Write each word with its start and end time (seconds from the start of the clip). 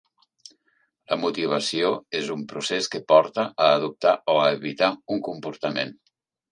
La 1.11 1.17
motivació 1.25 1.91
és 2.21 2.33
un 2.37 2.43
procés 2.55 2.91
que 2.95 3.03
porta 3.15 3.47
a 3.67 3.71
adoptar 3.77 4.19
o 4.37 4.41
a 4.49 4.53
evitar 4.59 4.93
un 5.17 5.27
comportament. 5.31 5.99